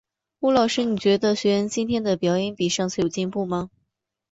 [0.39, 3.69] 吴老师，你觉得学员今晚的表演比上次有进步吗？